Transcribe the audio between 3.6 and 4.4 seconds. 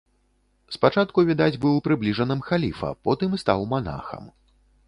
манахам.